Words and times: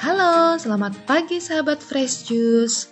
Halo, 0.00 0.56
selamat 0.56 0.96
pagi 1.04 1.36
sahabat 1.36 1.84
Fresh 1.84 2.32
Juice. 2.32 2.88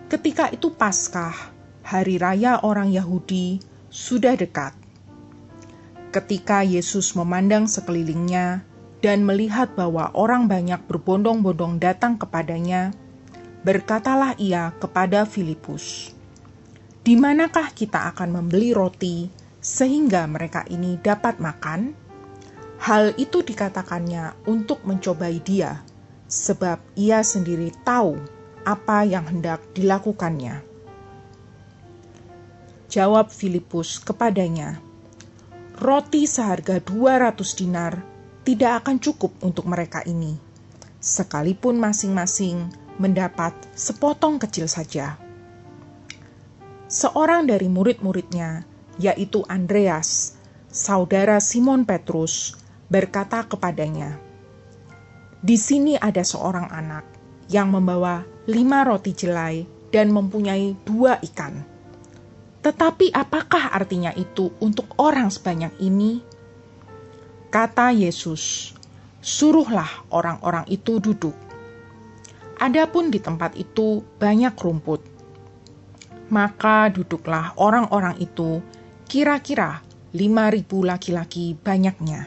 Ketika 0.08 0.48
itu 0.48 0.72
Paskah, 0.72 1.52
hari 1.84 2.16
raya 2.16 2.64
orang 2.64 2.88
Yahudi, 2.88 3.60
sudah 3.92 4.32
dekat 4.32 4.85
ketika 6.14 6.62
Yesus 6.62 7.14
memandang 7.16 7.66
sekelilingnya 7.70 8.62
dan 9.04 9.22
melihat 9.22 9.74
bahwa 9.76 10.10
orang 10.16 10.48
banyak 10.48 10.82
berbondong-bondong 10.88 11.78
datang 11.78 12.16
kepadanya, 12.16 12.94
berkatalah 13.66 14.38
ia 14.38 14.72
kepada 14.78 15.26
Filipus, 15.26 16.14
"Di 17.02 17.18
manakah 17.18 17.74
kita 17.74 18.10
akan 18.14 18.40
membeli 18.40 18.70
roti 18.70 19.30
sehingga 19.58 20.26
mereka 20.30 20.62
ini 20.70 20.98
dapat 21.02 21.42
makan?" 21.42 21.94
Hal 22.76 23.16
itu 23.16 23.40
dikatakannya 23.40 24.46
untuk 24.46 24.84
mencobai 24.84 25.40
dia, 25.40 25.80
sebab 26.28 26.76
ia 26.94 27.24
sendiri 27.24 27.72
tahu 27.82 28.20
apa 28.66 29.06
yang 29.06 29.24
hendak 29.24 29.64
dilakukannya. 29.72 30.60
Jawab 32.86 33.32
Filipus 33.32 33.98
kepadanya, 33.98 34.78
roti 35.76 36.24
seharga 36.24 36.80
200 36.80 37.36
dinar 37.60 38.00
tidak 38.48 38.80
akan 38.84 38.96
cukup 38.96 39.36
untuk 39.44 39.68
mereka 39.68 40.00
ini, 40.08 40.40
sekalipun 41.04 41.76
masing-masing 41.76 42.72
mendapat 42.96 43.52
sepotong 43.76 44.40
kecil 44.40 44.64
saja. 44.72 45.20
Seorang 46.88 47.44
dari 47.44 47.68
murid-muridnya, 47.68 48.64
yaitu 48.96 49.44
Andreas, 49.52 50.40
saudara 50.72 51.44
Simon 51.44 51.84
Petrus, 51.84 52.56
berkata 52.88 53.44
kepadanya, 53.44 54.16
"Di 55.44 55.60
sini 55.60 56.00
ada 56.00 56.24
seorang 56.24 56.72
anak 56.72 57.04
yang 57.52 57.68
membawa 57.68 58.24
lima 58.48 58.80
roti 58.80 59.12
jelai 59.12 59.68
dan 59.92 60.08
mempunyai 60.08 60.72
dua 60.88 61.20
ikan." 61.20 61.75
Tetapi 62.66 63.14
apakah 63.14 63.70
artinya 63.70 64.10
itu 64.10 64.50
untuk 64.58 64.90
orang 64.98 65.30
sebanyak 65.30 65.78
ini? 65.78 66.18
Kata 67.46 67.94
Yesus, 67.94 68.74
"Suruhlah 69.22 70.10
orang-orang 70.10 70.66
itu 70.66 70.98
duduk." 70.98 71.38
Adapun 72.58 73.14
di 73.14 73.22
tempat 73.22 73.54
itu 73.54 74.02
banyak 74.18 74.58
rumput. 74.58 74.98
Maka 76.34 76.90
duduklah 76.90 77.54
orang-orang 77.54 78.18
itu, 78.18 78.58
kira-kira 79.06 79.86
lima 80.10 80.50
ribu 80.50 80.82
laki-laki 80.82 81.54
banyaknya. 81.54 82.26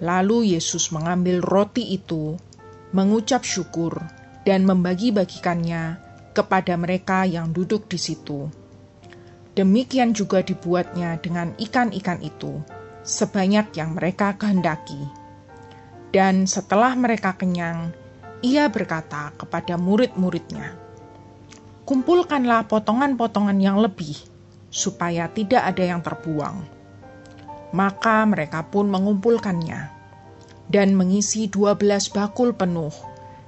Lalu 0.00 0.56
Yesus 0.56 0.88
mengambil 0.88 1.44
roti 1.44 1.84
itu, 1.92 2.40
mengucap 2.96 3.44
syukur, 3.44 4.00
dan 4.48 4.64
membagi-bagikannya 4.64 6.00
kepada 6.32 6.80
mereka 6.80 7.28
yang 7.28 7.52
duduk 7.52 7.92
di 7.92 8.00
situ 8.00 8.64
Demikian 9.56 10.12
juga 10.12 10.44
dibuatnya 10.44 11.16
dengan 11.16 11.56
ikan-ikan 11.56 12.20
itu, 12.20 12.60
sebanyak 13.08 13.72
yang 13.72 13.96
mereka 13.96 14.36
kehendaki. 14.36 15.00
Dan 16.12 16.44
setelah 16.44 16.92
mereka 16.92 17.32
kenyang, 17.40 17.96
ia 18.44 18.68
berkata 18.68 19.32
kepada 19.32 19.80
murid-muridnya, 19.80 20.76
"Kumpulkanlah 21.88 22.68
potongan-potongan 22.68 23.56
yang 23.56 23.80
lebih, 23.80 24.20
supaya 24.68 25.32
tidak 25.32 25.64
ada 25.64 25.84
yang 25.88 26.04
terbuang." 26.04 26.60
Maka 27.72 28.28
mereka 28.28 28.60
pun 28.68 28.92
mengumpulkannya 28.92 29.88
dan 30.68 30.92
mengisi 30.92 31.48
dua 31.48 31.72
belas 31.80 32.12
bakul 32.12 32.52
penuh 32.52 32.92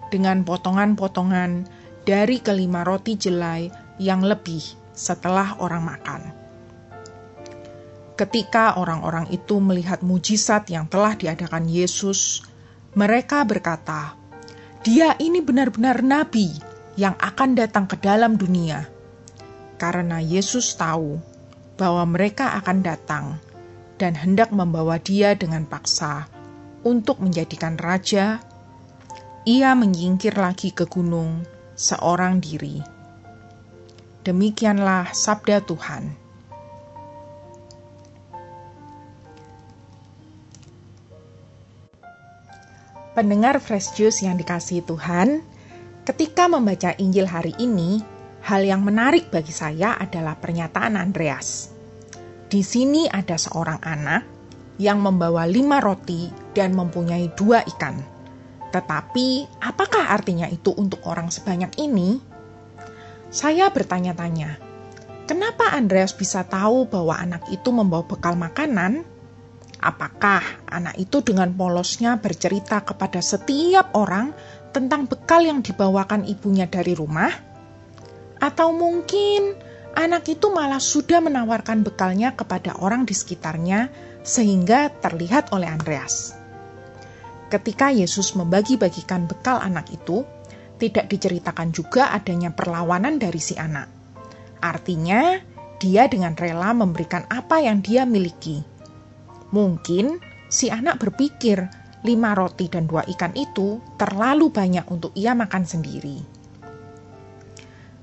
dengan 0.08 0.40
potongan-potongan 0.40 1.68
dari 2.08 2.40
kelima 2.40 2.80
roti 2.80 3.20
jelai 3.20 3.68
yang 4.00 4.24
lebih 4.24 4.87
setelah 4.98 5.62
orang 5.62 5.86
makan. 5.86 6.20
Ketika 8.18 8.74
orang-orang 8.74 9.30
itu 9.30 9.62
melihat 9.62 10.02
mujizat 10.02 10.66
yang 10.66 10.90
telah 10.90 11.14
diadakan 11.14 11.70
Yesus, 11.70 12.42
mereka 12.98 13.46
berkata, 13.46 14.18
"Dia 14.82 15.14
ini 15.22 15.38
benar-benar 15.38 16.02
nabi 16.02 16.50
yang 16.98 17.14
akan 17.14 17.54
datang 17.54 17.86
ke 17.86 17.94
dalam 18.02 18.34
dunia." 18.34 18.90
Karena 19.78 20.18
Yesus 20.18 20.74
tahu 20.74 21.22
bahwa 21.78 22.02
mereka 22.10 22.58
akan 22.58 22.82
datang 22.82 23.38
dan 24.02 24.18
hendak 24.18 24.50
membawa 24.50 24.98
Dia 24.98 25.38
dengan 25.38 25.62
paksa 25.62 26.26
untuk 26.82 27.22
menjadikan 27.22 27.78
raja, 27.78 28.42
ia 29.46 29.70
menyingkir 29.78 30.34
lagi 30.34 30.74
ke 30.74 30.90
gunung 30.90 31.46
seorang 31.78 32.42
diri. 32.42 32.97
Demikianlah 34.28 35.16
sabda 35.16 35.64
Tuhan. 35.64 36.12
Pendengar 43.16 43.56
Fresh 43.56 43.96
Juice 43.96 44.28
yang 44.28 44.36
dikasihi 44.36 44.84
Tuhan, 44.84 45.40
ketika 46.04 46.44
membaca 46.44 46.92
Injil 47.00 47.24
hari 47.24 47.56
ini, 47.56 48.04
hal 48.44 48.68
yang 48.68 48.84
menarik 48.84 49.32
bagi 49.32 49.48
saya 49.48 49.96
adalah 49.96 50.36
pernyataan 50.36 51.00
Andreas. 51.00 51.72
Di 52.52 52.60
sini 52.60 53.08
ada 53.08 53.40
seorang 53.40 53.80
anak 53.80 54.28
yang 54.76 55.00
membawa 55.00 55.48
lima 55.48 55.80
roti 55.80 56.28
dan 56.52 56.76
mempunyai 56.76 57.32
dua 57.32 57.64
ikan. 57.64 57.96
Tetapi, 58.76 59.56
apakah 59.64 60.12
artinya 60.12 60.44
itu 60.52 60.76
untuk 60.76 61.00
orang 61.08 61.32
sebanyak 61.32 61.72
ini? 61.80 62.27
Saya 63.28 63.68
bertanya-tanya, 63.68 64.56
kenapa 65.28 65.76
Andreas 65.76 66.16
bisa 66.16 66.48
tahu 66.48 66.88
bahwa 66.88 67.12
anak 67.12 67.44
itu 67.52 67.68
membawa 67.68 68.08
bekal 68.08 68.32
makanan? 68.40 69.04
Apakah 69.78 70.40
anak 70.64 70.96
itu 70.96 71.20
dengan 71.20 71.52
polosnya 71.52 72.16
bercerita 72.16 72.80
kepada 72.80 73.20
setiap 73.20 73.92
orang 73.92 74.32
tentang 74.72 75.04
bekal 75.04 75.44
yang 75.44 75.60
dibawakan 75.60 76.24
ibunya 76.24 76.64
dari 76.64 76.96
rumah? 76.96 77.28
Atau 78.40 78.72
mungkin 78.72 79.60
anak 79.92 80.24
itu 80.32 80.48
malah 80.48 80.80
sudah 80.80 81.20
menawarkan 81.20 81.84
bekalnya 81.84 82.32
kepada 82.32 82.80
orang 82.80 83.04
di 83.04 83.12
sekitarnya 83.12 83.92
sehingga 84.24 84.88
terlihat 85.04 85.52
oleh 85.52 85.68
Andreas. 85.68 86.32
Ketika 87.52 87.92
Yesus 87.92 88.32
membagi-bagikan 88.32 89.28
bekal 89.28 89.60
anak 89.60 89.92
itu, 89.92 90.24
tidak 90.78 91.10
diceritakan 91.10 91.74
juga 91.74 92.14
adanya 92.14 92.54
perlawanan 92.54 93.18
dari 93.18 93.42
si 93.42 93.58
anak. 93.58 93.90
Artinya, 94.62 95.36
dia 95.82 96.06
dengan 96.06 96.34
rela 96.38 96.74
memberikan 96.74 97.26
apa 97.30 97.62
yang 97.62 97.82
dia 97.82 98.02
miliki 98.06 98.78
Mungkin 99.48 100.20
si 100.52 100.68
anak 100.68 101.00
berpikir 101.00 101.56
lima 102.04 102.36
roti 102.36 102.68
dan 102.68 102.84
dua 102.84 103.00
ikan 103.16 103.32
itu 103.32 103.80
terlalu 103.96 104.52
banyak 104.52 104.84
untuk 104.92 105.16
ia 105.16 105.32
makan 105.32 105.64
sendiri. 105.64 106.20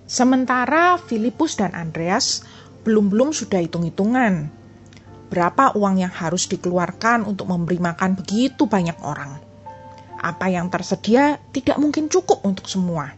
Sementara 0.06 0.98
Filipus 0.98 1.58
dan 1.58 1.74
Andreas 1.78 2.42
belum-belum 2.82 3.34
sudah 3.34 3.62
hitung-hitungan. 3.62 4.50
Berapa 5.30 5.74
uang 5.78 6.02
yang 6.02 6.14
harus 6.14 6.46
dikeluarkan 6.50 7.26
untuk 7.26 7.50
memberi 7.50 7.82
makan 7.82 8.14
begitu 8.18 8.70
banyak 8.70 8.98
orang? 9.02 9.42
Apa 10.26 10.50
yang 10.50 10.74
tersedia 10.74 11.38
tidak 11.54 11.78
mungkin 11.78 12.10
cukup 12.10 12.42
untuk 12.42 12.66
semua. 12.66 13.14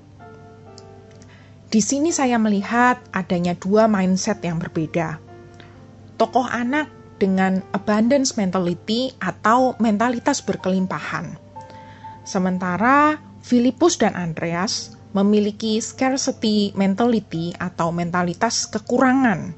Di 1.71 1.79
sini 1.79 2.11
saya 2.11 2.35
melihat 2.35 2.99
adanya 3.15 3.55
dua 3.55 3.87
mindset 3.87 4.43
yang 4.43 4.59
berbeda. 4.59 5.23
Tokoh 6.19 6.43
anak 6.43 6.91
dengan 7.15 7.63
abundance 7.71 8.35
mentality 8.35 9.15
atau 9.23 9.79
mentalitas 9.79 10.43
berkelimpahan. 10.43 11.39
Sementara 12.27 13.23
Filipus 13.39 13.95
dan 13.95 14.11
Andreas 14.19 14.99
memiliki 15.15 15.79
scarcity 15.79 16.75
mentality 16.75 17.55
atau 17.55 17.95
mentalitas 17.95 18.67
kekurangan. 18.67 19.55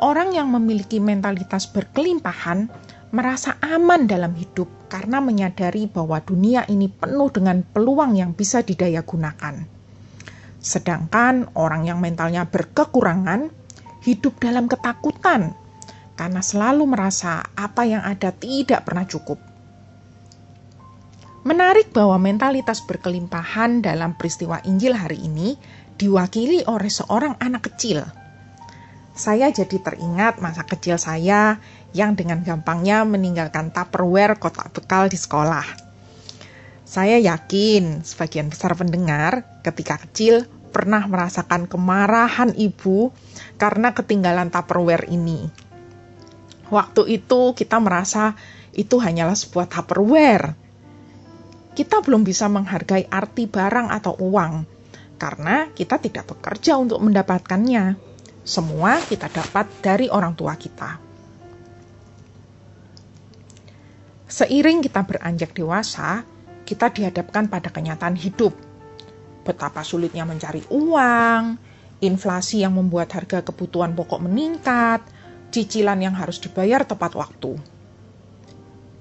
Orang 0.00 0.32
yang 0.32 0.48
memiliki 0.48 0.96
mentalitas 0.96 1.68
berkelimpahan 1.68 2.72
merasa 3.14 3.62
aman 3.62 4.10
dalam 4.10 4.34
hidup 4.34 4.90
karena 4.90 5.22
menyadari 5.22 5.86
bahwa 5.86 6.18
dunia 6.18 6.66
ini 6.66 6.90
penuh 6.90 7.30
dengan 7.30 7.62
peluang 7.62 8.18
yang 8.18 8.34
bisa 8.34 8.66
didaya 8.66 9.06
gunakan. 9.06 9.62
Sedangkan 10.58 11.54
orang 11.54 11.86
yang 11.86 12.02
mentalnya 12.02 12.42
berkekurangan 12.50 13.54
hidup 14.02 14.34
dalam 14.42 14.66
ketakutan 14.66 15.54
karena 16.18 16.42
selalu 16.42 16.90
merasa 16.90 17.46
apa 17.54 17.86
yang 17.86 18.02
ada 18.02 18.34
tidak 18.34 18.82
pernah 18.82 19.06
cukup. 19.06 19.38
Menarik 21.46 21.94
bahwa 21.94 22.18
mentalitas 22.18 22.82
berkelimpahan 22.82 23.84
dalam 23.84 24.18
peristiwa 24.18 24.58
Injil 24.66 24.96
hari 24.96 25.22
ini 25.22 25.54
diwakili 25.94 26.66
oleh 26.66 26.90
seorang 26.90 27.38
anak 27.38 27.70
kecil. 27.70 28.23
Saya 29.14 29.46
jadi 29.54 29.78
teringat 29.78 30.42
masa 30.42 30.66
kecil 30.66 30.98
saya 30.98 31.62
yang 31.94 32.18
dengan 32.18 32.42
gampangnya 32.42 33.06
meninggalkan 33.06 33.70
tupperware 33.70 34.34
kotak 34.42 34.74
bekal 34.74 35.06
di 35.06 35.14
sekolah. 35.14 35.62
Saya 36.82 37.22
yakin 37.22 38.02
sebagian 38.02 38.50
besar 38.50 38.74
pendengar 38.74 39.62
ketika 39.62 40.02
kecil 40.02 40.50
pernah 40.74 41.06
merasakan 41.06 41.70
kemarahan 41.70 42.58
ibu 42.58 43.14
karena 43.54 43.94
ketinggalan 43.94 44.50
tupperware 44.50 45.06
ini. 45.06 45.46
Waktu 46.74 47.06
itu 47.22 47.54
kita 47.54 47.78
merasa 47.78 48.34
itu 48.74 48.98
hanyalah 48.98 49.38
sebuah 49.38 49.70
tupperware. 49.70 50.58
Kita 51.78 52.02
belum 52.02 52.26
bisa 52.26 52.50
menghargai 52.50 53.06
arti 53.06 53.46
barang 53.46 53.94
atau 53.94 54.18
uang 54.18 54.66
karena 55.22 55.70
kita 55.70 56.02
tidak 56.02 56.34
bekerja 56.34 56.74
untuk 56.82 56.98
mendapatkannya. 56.98 58.13
Semua 58.44 59.00
kita 59.00 59.32
dapat 59.32 59.72
dari 59.80 60.12
orang 60.12 60.36
tua 60.36 60.52
kita. 60.60 61.00
Seiring 64.28 64.84
kita 64.84 65.00
beranjak 65.00 65.56
dewasa, 65.56 66.20
kita 66.68 66.92
dihadapkan 66.92 67.48
pada 67.48 67.72
kenyataan 67.72 68.20
hidup. 68.20 68.52
Betapa 69.48 69.80
sulitnya 69.80 70.28
mencari 70.28 70.60
uang, 70.68 71.56
inflasi 72.04 72.60
yang 72.60 72.76
membuat 72.76 73.16
harga 73.16 73.40
kebutuhan 73.40 73.96
pokok 73.96 74.20
meningkat, 74.28 75.00
cicilan 75.48 76.04
yang 76.04 76.12
harus 76.12 76.36
dibayar 76.36 76.84
tepat 76.84 77.16
waktu. 77.16 77.56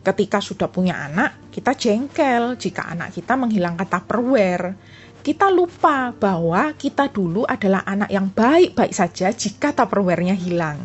Ketika 0.04 0.40
sudah 0.44 0.68
punya 0.72 1.04
anak, 1.04 1.52
kita 1.52 1.76
jengkel 1.76 2.60
jika 2.60 2.92
anak 2.92 3.16
kita 3.16 3.40
menghilangkan 3.40 3.88
tupperware. 3.88 4.76
Kita 5.24 5.48
lupa 5.48 6.12
bahwa 6.12 6.76
kita 6.76 7.08
dulu 7.08 7.48
adalah 7.48 7.88
anak 7.88 8.12
yang 8.12 8.28
baik-baik 8.28 8.92
saja 8.92 9.32
jika 9.32 9.72
tupperware-nya 9.72 10.36
hilang. 10.36 10.84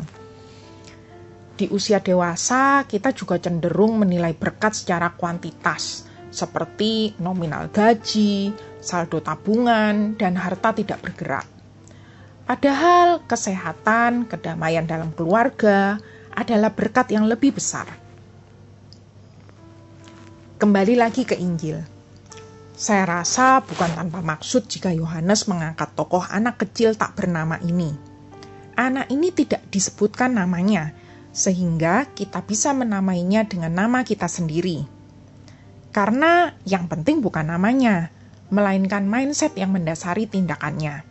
Di 1.59 1.67
usia 1.67 1.99
dewasa, 1.99 2.87
kita 2.87 3.11
juga 3.11 3.35
cenderung 3.35 3.99
menilai 3.99 4.31
berkat 4.31 4.79
secara 4.79 5.11
kuantitas, 5.11 6.07
seperti 6.31 7.19
nominal 7.19 7.67
gaji, 7.67 8.55
saldo 8.79 9.19
tabungan, 9.19 10.15
dan 10.15 10.39
harta 10.39 10.71
tidak 10.71 11.03
bergerak. 11.03 11.43
Padahal 12.47 13.19
kesehatan, 13.27 14.23
kedamaian 14.23 14.87
dalam 14.87 15.11
keluarga 15.19 15.99
adalah 16.31 16.71
berkat 16.71 17.11
yang 17.11 17.27
lebih 17.27 17.59
besar. 17.59 17.91
Kembali 20.63 20.95
lagi 20.95 21.27
ke 21.27 21.35
Injil. 21.35 21.98
Saya 22.79 23.03
rasa 23.03 23.59
bukan 23.59 23.91
tanpa 23.91 24.23
maksud 24.23 24.71
jika 24.71 24.95
Yohanes 24.95 25.51
mengangkat 25.51 25.99
tokoh 25.99 26.23
anak 26.23 26.63
kecil 26.63 26.95
tak 26.95 27.11
bernama 27.19 27.59
ini. 27.59 27.91
Anak 28.79 29.11
ini 29.11 29.35
tidak 29.35 29.67
disebutkan 29.67 30.39
namanya, 30.39 30.95
sehingga 31.35 32.07
kita 32.15 32.39
bisa 32.47 32.71
menamainya 32.71 33.43
dengan 33.51 33.75
nama 33.75 34.07
kita 34.07 34.31
sendiri. 34.31 34.87
Karena 35.91 36.55
yang 36.63 36.87
penting 36.87 37.19
bukan 37.19 37.51
namanya, 37.51 38.15
melainkan 38.47 39.03
mindset 39.11 39.59
yang 39.59 39.75
mendasari 39.75 40.31
tindakannya. 40.31 41.03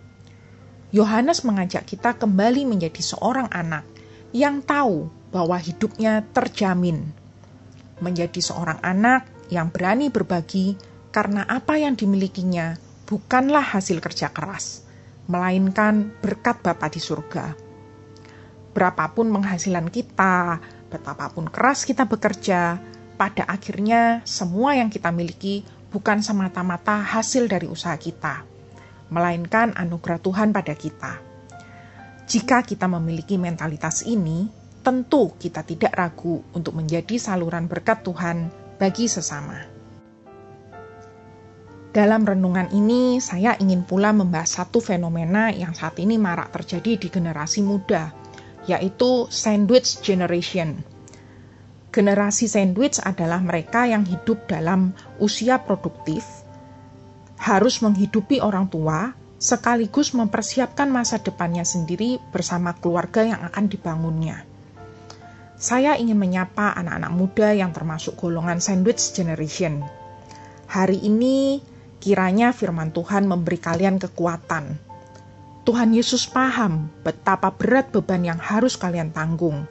Yohanes 0.88 1.44
mengajak 1.44 1.85
kita 1.85 2.17
kembali 2.17 2.65
menjadi 2.65 3.05
seorang 3.05 3.53
anak 3.53 3.85
yang 4.32 4.65
tahu 4.65 5.12
bahwa 5.29 5.61
hidupnya 5.61 6.25
terjamin. 6.32 7.12
Menjadi 8.00 8.41
seorang 8.41 8.81
anak 8.81 9.29
yang 9.53 9.69
berani 9.69 10.09
berbagi 10.09 10.97
karena 11.15 11.44
apa 11.48 11.81
yang 11.81 11.96
dimilikinya 11.96 12.77
bukanlah 13.08 13.65
hasil 13.65 14.00
kerja 14.05 14.29
keras, 14.32 14.84
melainkan 15.27 16.12
berkat 16.20 16.60
Bapa 16.60 16.88
di 16.93 17.00
surga. 17.00 17.56
Berapapun 18.77 19.32
penghasilan 19.32 19.88
kita, 19.88 20.60
betapapun 20.93 21.48
keras 21.48 21.88
kita 21.88 22.05
bekerja, 22.05 22.79
pada 23.19 23.44
akhirnya 23.48 24.22
semua 24.22 24.79
yang 24.79 24.93
kita 24.93 25.10
miliki 25.10 25.67
bukan 25.91 26.22
semata-mata 26.22 27.03
hasil 27.03 27.50
dari 27.50 27.67
usaha 27.67 27.96
kita 27.96 28.58
melainkan 29.08 29.72
anugerah 29.72 30.20
Tuhan 30.20 30.53
pada 30.53 30.77
kita. 30.77 31.12
Jika 32.29 32.60
kita 32.60 32.84
memiliki 32.86 33.41
mentalitas 33.41 34.05
ini, 34.05 34.48
tentu 34.84 35.32
kita 35.41 35.65
tidak 35.65 35.93
ragu 35.96 36.44
untuk 36.53 36.77
menjadi 36.77 37.17
saluran 37.17 37.65
berkat 37.65 38.05
Tuhan 38.05 38.53
bagi 38.77 39.08
sesama. 39.08 39.78
Dalam 41.98 42.22
renungan 42.22 42.70
ini, 42.70 43.19
saya 43.19 43.58
ingin 43.58 43.82
pula 43.82 44.14
membahas 44.14 44.62
satu 44.62 44.78
fenomena 44.78 45.50
yang 45.50 45.74
saat 45.74 45.98
ini 45.98 46.14
marak 46.14 46.55
terjadi 46.55 46.94
di 46.94 47.10
generasi 47.10 47.58
muda, 47.58 48.14
yaitu 48.70 49.26
sandwich 49.34 49.98
generation. 49.98 50.78
Generasi 51.90 52.46
sandwich 52.46 53.02
adalah 53.02 53.43
mereka 53.43 53.90
yang 53.90 54.06
hidup 54.06 54.46
dalam 54.46 54.94
usia 55.19 55.58
produktif, 55.58 56.22
harus 57.34 57.82
menghidupi 57.82 58.38
orang 58.38 58.70
tua 58.70 59.19
sekaligus 59.43 60.14
mempersiapkan 60.14 60.86
masa 60.86 61.19
depannya 61.19 61.67
sendiri 61.67 62.22
bersama 62.31 62.78
keluarga 62.78 63.26
yang 63.26 63.43
akan 63.43 63.67
dibangunnya. 63.67 64.46
Saya 65.58 65.98
ingin 65.98 66.14
menyapa 66.14 66.78
anak-anak 66.78 67.10
muda 67.10 67.58
yang 67.58 67.74
termasuk 67.74 68.14
golongan 68.14 68.62
sandwich 68.62 69.10
generation. 69.19 69.82
Hari 70.70 71.02
ini 71.02 71.58
kiranya 71.98 72.55
firman 72.55 72.94
Tuhan 72.94 73.26
memberi 73.26 73.58
kalian 73.58 73.98
kekuatan. 73.98 74.78
Tuhan 75.67 75.90
Yesus 75.93 76.24
paham 76.24 76.88
betapa 77.05 77.52
berat 77.52 77.93
beban 77.93 78.24
yang 78.24 78.40
harus 78.40 78.81
kalian 78.81 79.12
tanggung. 79.12 79.69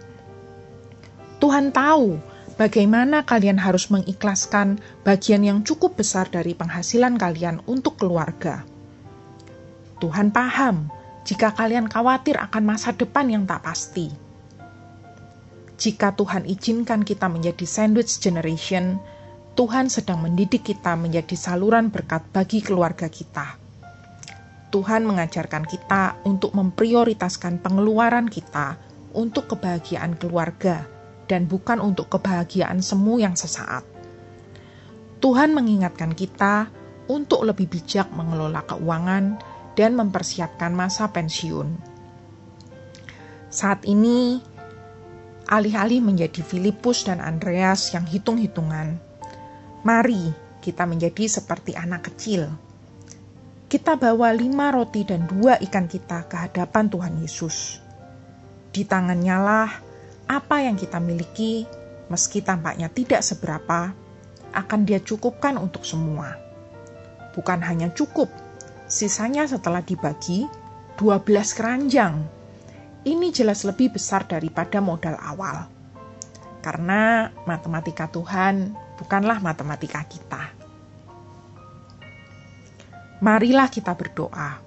Tuhan 1.42 1.74
tahu 1.74 2.22
bagaimana 2.54 3.26
kalian 3.26 3.58
harus 3.58 3.90
mengikhlaskan 3.90 4.78
bagian 5.02 5.42
yang 5.42 5.60
cukup 5.66 5.98
besar 5.98 6.30
dari 6.30 6.54
penghasilan 6.54 7.18
kalian 7.18 7.66
untuk 7.66 7.98
keluarga. 7.98 8.62
Tuhan 9.98 10.30
paham 10.30 10.94
jika 11.26 11.58
kalian 11.58 11.90
khawatir 11.90 12.38
akan 12.38 12.64
masa 12.64 12.94
depan 12.94 13.26
yang 13.34 13.44
tak 13.50 13.66
pasti. 13.66 14.14
jika 15.78 16.10
Tuhan 16.18 16.50
izinkan 16.50 17.06
kita 17.06 17.30
menjadi 17.30 17.62
sandwich 17.70 18.18
generation, 18.18 18.98
Tuhan 19.58 19.90
sedang 19.90 20.22
mendidik 20.22 20.70
kita 20.70 20.94
menjadi 20.94 21.34
saluran 21.34 21.90
berkat 21.90 22.30
bagi 22.30 22.62
keluarga 22.62 23.10
kita. 23.10 23.58
Tuhan 24.70 25.02
mengajarkan 25.02 25.66
kita 25.66 26.22
untuk 26.30 26.54
memprioritaskan 26.54 27.66
pengeluaran 27.66 28.30
kita 28.30 28.78
untuk 29.18 29.50
kebahagiaan 29.50 30.14
keluarga 30.14 30.86
dan 31.26 31.50
bukan 31.50 31.82
untuk 31.82 32.06
kebahagiaan 32.06 32.86
semu 32.86 33.18
yang 33.18 33.34
sesaat. 33.34 33.82
Tuhan 35.26 35.58
mengingatkan 35.58 36.14
kita 36.14 36.70
untuk 37.10 37.42
lebih 37.42 37.66
bijak 37.66 38.14
mengelola 38.14 38.62
keuangan 38.62 39.42
dan 39.74 39.98
mempersiapkan 39.98 40.70
masa 40.70 41.10
pensiun. 41.10 41.82
Saat 43.50 43.90
ini, 43.90 44.38
alih-alih 45.50 46.06
menjadi 46.06 46.46
Filipus 46.46 47.10
dan 47.10 47.18
Andreas 47.26 47.90
yang 47.98 48.06
hitung-hitungan, 48.06 49.07
Mari 49.88 50.36
kita 50.60 50.84
menjadi 50.84 51.32
seperti 51.32 51.72
anak 51.72 52.12
kecil. 52.12 52.52
Kita 53.72 53.96
bawa 53.96 54.36
lima 54.36 54.68
roti 54.68 55.08
dan 55.08 55.24
dua 55.32 55.56
ikan 55.64 55.88
kita 55.88 56.28
ke 56.28 56.36
hadapan 56.36 56.92
Tuhan 56.92 57.16
Yesus. 57.24 57.80
Di 58.68 58.84
tangannya 58.84 59.38
lah 59.40 59.72
apa 60.28 60.60
yang 60.60 60.76
kita 60.76 61.00
miliki, 61.00 61.64
meski 62.12 62.44
tampaknya 62.44 62.92
tidak 62.92 63.24
seberapa, 63.24 63.96
akan 64.52 64.84
dia 64.84 65.00
cukupkan 65.00 65.56
untuk 65.56 65.88
semua. 65.88 66.36
Bukan 67.32 67.64
hanya 67.64 67.88
cukup, 67.96 68.28
sisanya 68.92 69.48
setelah 69.48 69.80
dibagi, 69.80 70.52
12 71.00 71.56
keranjang. 71.56 72.28
Ini 73.08 73.28
jelas 73.32 73.64
lebih 73.64 73.96
besar 73.96 74.28
daripada 74.28 74.84
modal 74.84 75.16
awal. 75.16 75.72
Karena 76.60 77.32
matematika 77.48 78.12
Tuhan 78.12 78.87
bukanlah 78.98 79.38
matematika 79.40 80.02
kita. 80.04 80.44
Marilah 83.22 83.70
kita 83.70 83.94
berdoa. 83.94 84.62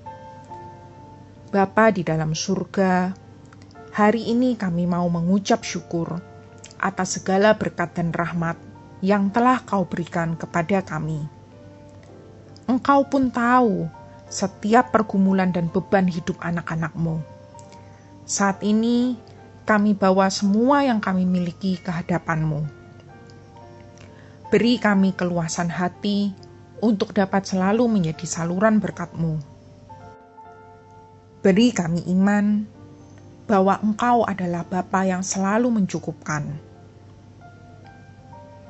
Bapa 1.50 1.90
di 1.90 2.06
dalam 2.06 2.30
surga, 2.34 3.10
hari 3.90 4.30
ini 4.30 4.54
kami 4.54 4.86
mau 4.86 5.06
mengucap 5.10 5.66
syukur 5.66 6.22
atas 6.78 7.18
segala 7.18 7.58
berkat 7.58 7.98
dan 7.98 8.14
rahmat 8.14 8.54
yang 9.02 9.34
telah 9.34 9.62
kau 9.66 9.82
berikan 9.82 10.38
kepada 10.38 10.82
kami. 10.86 11.26
Engkau 12.70 13.02
pun 13.10 13.34
tahu 13.34 13.90
setiap 14.30 14.94
pergumulan 14.94 15.50
dan 15.50 15.66
beban 15.66 16.06
hidup 16.06 16.38
anak-anakmu. 16.38 17.18
Saat 18.22 18.62
ini, 18.62 19.18
kami 19.66 19.98
bawa 19.98 20.30
semua 20.30 20.86
yang 20.86 21.02
kami 21.02 21.26
miliki 21.26 21.74
ke 21.82 21.90
hadapanmu 21.90 22.79
Beri 24.50 24.82
kami 24.82 25.14
keluasan 25.14 25.70
hati 25.70 26.34
untuk 26.82 27.14
dapat 27.14 27.46
selalu 27.46 27.86
menjadi 27.86 28.26
saluran 28.26 28.82
berkat-Mu. 28.82 29.38
Beri 31.38 31.70
kami 31.70 32.02
iman 32.10 32.66
bahwa 33.46 33.78
Engkau 33.78 34.26
adalah 34.26 34.66
Bapa 34.66 35.06
yang 35.06 35.22
selalu 35.22 35.70
mencukupkan. 35.70 36.50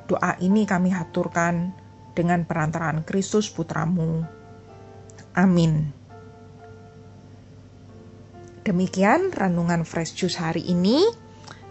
Doa 0.05 0.37
ini 0.45 0.69
kami 0.69 0.93
haturkan 0.93 1.73
dengan 2.13 2.45
perantaraan 2.45 3.01
Kristus 3.01 3.49
Putramu. 3.49 4.21
Amin. 5.33 5.97
Demikian 8.69 9.33
renungan 9.33 9.89
Fresh 9.89 10.13
Juice 10.13 10.37
hari 10.37 10.61
ini. 10.69 11.09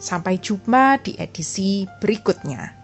Sampai 0.02 0.42
jumpa 0.42 0.98
di 1.04 1.14
edisi 1.20 1.84
berikutnya. 2.02 2.79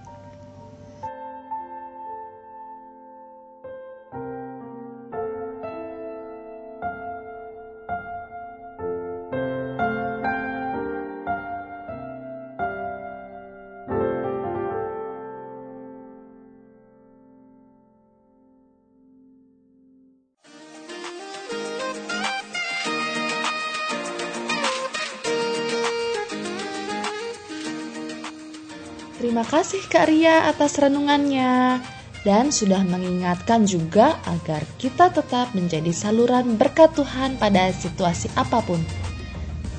Terima 29.35 29.51
kasih 29.51 29.83
Kak 29.91 30.07
Ria 30.07 30.47
atas 30.47 30.79
renungannya 30.79 31.83
dan 32.23 32.55
sudah 32.55 32.79
mengingatkan 32.87 33.67
juga 33.67 34.15
agar 34.23 34.63
kita 34.79 35.11
tetap 35.11 35.51
menjadi 35.51 35.91
saluran 35.91 36.55
berkat 36.55 36.95
Tuhan 36.95 37.35
pada 37.35 37.67
situasi 37.75 38.31
apa 38.39 38.63
pun. 38.63 38.79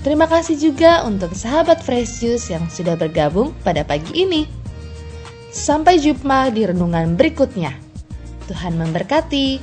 Terima 0.04 0.28
kasih 0.28 0.60
juga 0.60 1.08
untuk 1.08 1.32
sahabat 1.32 1.80
Fresh 1.80 2.20
Juice 2.20 2.52
yang 2.52 2.68
sudah 2.68 3.00
bergabung 3.00 3.56
pada 3.64 3.80
pagi 3.80 4.28
ini. 4.28 4.44
Sampai 5.48 6.04
jumpa 6.04 6.52
di 6.52 6.68
renungan 6.68 7.16
berikutnya. 7.16 7.72
Tuhan 8.52 8.76
memberkati. 8.76 9.56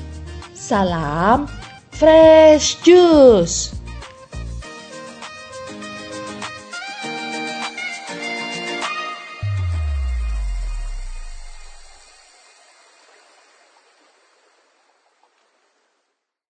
Salam 0.57 1.45
Fresh 1.93 2.81
Juice. 2.81 3.82